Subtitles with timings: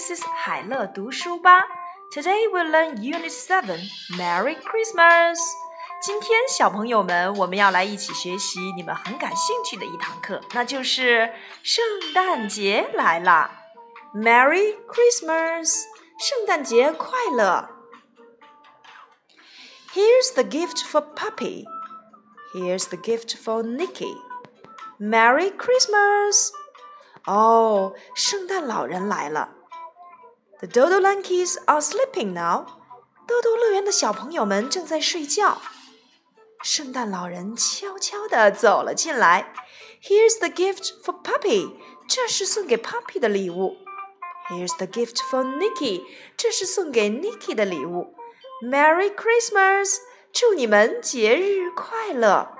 [0.00, 0.24] Mrs.
[0.26, 1.66] 海乐读书吧。
[2.10, 3.80] Today we learn Unit Seven.
[4.16, 5.36] Merry Christmas.
[6.00, 11.32] 今天小朋友们，我们要来一起学习你们很感兴趣的一堂课，那就是
[11.62, 11.84] 圣
[12.14, 13.50] 诞节来啦。
[14.14, 15.82] Merry Christmas.
[16.18, 17.68] 圣诞节快乐。
[19.94, 21.64] Here's the gift for Puppy.
[22.54, 24.16] Here's the gift for Nicky.
[24.98, 26.50] Merry Christmas.
[27.26, 29.50] 哦，圣诞老人来了。
[30.60, 32.66] The Dodo Monkeys are sleeping now.
[33.26, 35.58] 豆豆乐园的小朋友们正在睡觉。
[36.62, 39.52] 圣诞老人悄悄地走了进来。
[40.02, 41.76] Here's the gift for Puppy.
[42.08, 43.76] 这是送给 Puppy 的礼物。
[44.48, 46.04] Here's the gift for Nicky.
[46.36, 48.14] 这是送给 Nicky 的礼物。
[48.62, 49.96] Merry Christmas.
[50.32, 52.52] 祝你们节日快乐。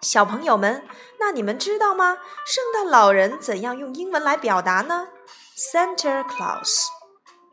[0.00, 0.86] 小朋友们，
[1.18, 2.18] 那你们知道吗？
[2.44, 5.08] 圣诞老人怎样用英文来表达呢？
[5.56, 6.24] Santa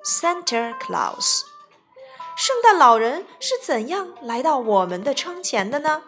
[0.04, 1.42] Claus，Santa Claus。
[2.36, 6.02] 圣诞老人是怎样来到我们的窗前的呢？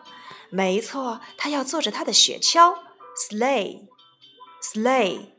[0.51, 2.77] 没错，他要坐着他的雪橇
[3.17, 5.31] ，sleigh，sleigh。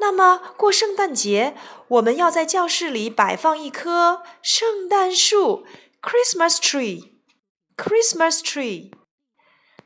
[0.00, 1.56] 那么过圣诞节，
[1.88, 5.66] 我们要在教室里摆放一棵圣诞树
[6.02, 8.92] ，Christmas tree，Christmas tree。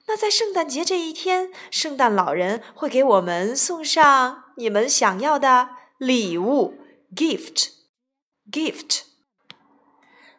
[0.06, 5.70] 那在圣诞节这一天，圣诞老人会给我们送上你们想要的
[6.01, 6.77] 礼物，
[7.15, 9.03] gift，gift。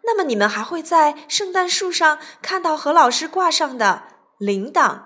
[0.05, 4.05] 那么你们还会在圣诞树上看到何老师挂上的
[4.38, 5.02] 铃铛，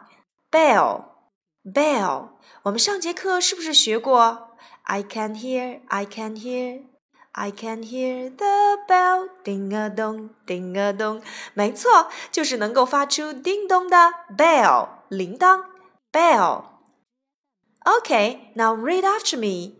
[0.51, 2.29] bell，bell。
[2.65, 4.51] 我们上节课是不是学过？
[4.85, 11.23] I can hear，I can hear。I can hear the bell，叮啊咚，叮啊咚。
[11.55, 13.97] 没错，就是能够发出叮咚的
[14.37, 15.65] bell 铃铛
[16.13, 19.79] bell。Okay, now read after me.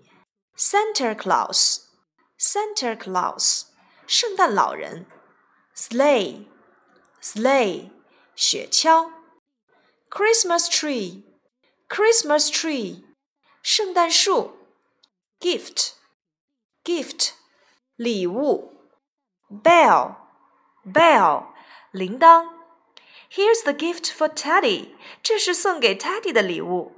[0.57, 1.83] Santa Claus,
[2.39, 3.67] Santa Claus，
[4.07, 5.07] 圣诞老人。
[5.75, 6.47] Sleigh,
[7.21, 7.91] sleigh，
[8.37, 9.11] 雪橇。
[10.11, 11.25] Christmas tree,
[11.89, 13.05] Christmas tree，
[13.63, 14.57] 圣诞树。
[15.41, 15.93] Gift,
[16.85, 17.33] gift。
[17.97, 18.89] 礼物，
[19.49, 21.47] bell，bell，
[21.93, 22.49] 铃铛。
[23.31, 26.96] Here's the gift for Teddy，这是送给 Teddy 的礼物。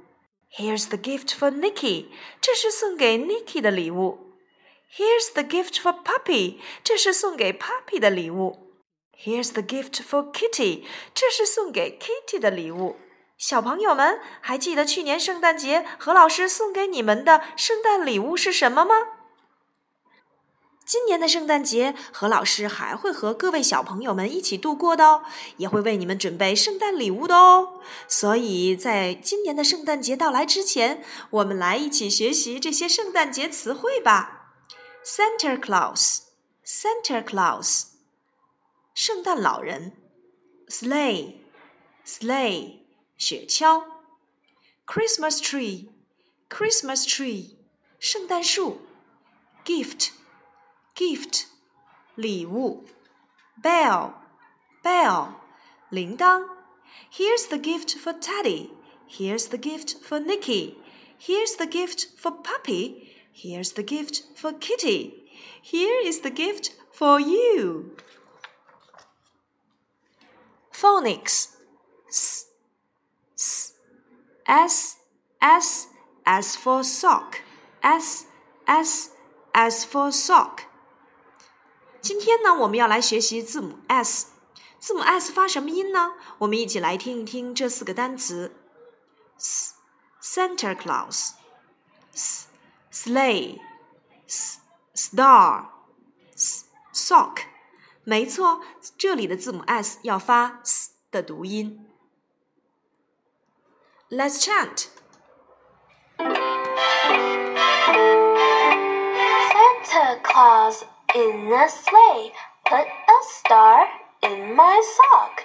[0.52, 2.06] Here's the gift for Nikki
[2.40, 4.34] 这是送给 Nikki 的礼物。
[4.92, 8.72] Here's the gift for Puppy，这是送给 Puppy 的礼物。
[9.16, 10.84] Here's the gift for Kitty，
[11.14, 12.96] 这是送给 Kitty 的礼物。
[13.38, 18.94] 小朋友们，还记得去年圣诞节何老师送给你们的圣诞礼物是什么吗？
[20.90, 25.22] 今年的圣诞节，何老师还会和各位小朋友们一起度过的哦，
[25.56, 27.80] 也会为你们准备圣诞礼物的哦。
[28.08, 34.56] 所以在今年的圣诞节到来之前，我们来一起学习这些圣诞节词汇吧。
[35.04, 37.84] Santa Claus，Santa Claus，
[38.92, 39.92] 圣诞老人
[40.68, 42.80] ；sleigh，sleigh，
[43.16, 43.84] 雪橇
[44.84, 47.58] ；Christmas tree，Christmas tree，
[48.00, 48.80] 圣诞树
[49.64, 50.08] ；gift。
[50.99, 51.45] gift
[52.15, 52.85] 礼物，
[53.61, 54.13] bell
[54.83, 55.33] bell
[55.89, 56.47] 铃铛。
[57.11, 58.71] Here's the gift for Teddy.
[59.07, 60.77] Here's the gift for Nicky.
[61.17, 63.13] Here's the gift for Puppy.
[63.31, 65.29] Here's the gift for Kitty.
[65.61, 67.95] Here is the gift for you.
[70.71, 71.55] Phonics
[72.09, 72.47] s,
[73.37, 73.73] s,
[74.47, 74.97] s,
[75.41, 75.87] s,
[76.25, 77.41] as for sock.
[77.83, 78.25] S,
[78.67, 79.09] s,
[79.53, 80.63] as for sock.
[82.10, 84.32] 今天呢，我们要来学习字母 s。
[84.80, 86.14] 字母 s 发什么音呢？
[86.38, 88.52] 我们一起来听一听这四个单词
[90.20, 91.34] ：Santa Claus、
[92.92, 93.60] Sleigh、
[94.92, 95.66] Star、
[96.92, 97.42] Sock。
[98.02, 98.60] 没错，
[98.98, 101.86] 这里的字母 s 要发 s 的读音。
[104.10, 104.86] Let's chant.
[109.52, 110.82] Santa Claus
[111.14, 112.32] in a sleigh,
[112.66, 113.86] put a star
[114.22, 115.42] in my sock.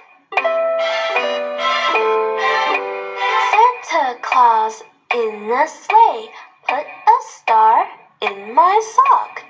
[3.51, 4.83] Santa Claus
[5.13, 6.29] in a sleigh,
[6.67, 7.87] put a star
[8.21, 9.43] in my sock.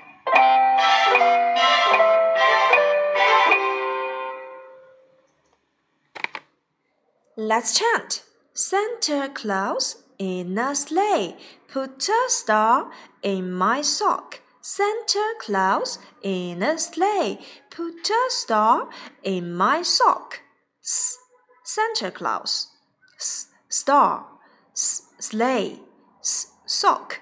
[7.36, 8.22] Let's chant.
[8.54, 11.36] Santa Claus in a sleigh,
[11.68, 12.90] put a star
[13.22, 14.40] in my sock.
[14.68, 17.38] Santa Claus in a sleigh
[17.70, 18.88] put a star
[19.22, 20.40] in my sock.
[20.82, 21.18] S
[21.62, 22.72] Santa Claus.
[23.16, 24.26] S star.
[24.72, 25.78] S sleigh.
[26.20, 27.20] S sock.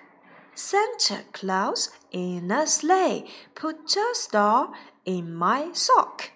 [0.54, 4.72] Santa Claus in a sleigh put a star
[5.04, 6.30] in my sock.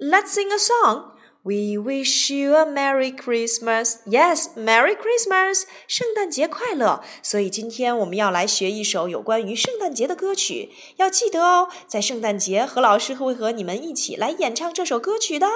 [0.00, 1.15] Let's sing a song.
[1.46, 3.98] We wish you a Merry Christmas.
[4.04, 5.62] Yes, Merry Christmas.
[5.86, 7.04] 圣诞节快乐。
[7.22, 10.70] 所以今天我们要来学一首有关于圣诞节的歌曲。
[10.96, 15.46] 要记得哦，在圣诞节，何老师会和你们一起来演唱这首歌曲的。